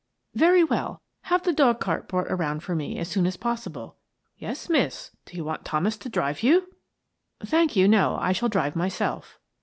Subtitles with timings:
[0.33, 1.03] "Very well.
[1.29, 3.97] Have the dog cart brought around for me as soon as possible.""
[4.39, 5.11] Yes, miss.
[5.25, 6.73] Do you want Thomas to drive you?""
[7.51, 8.17] Thank you, no.
[8.19, 9.37] I shall drive myself."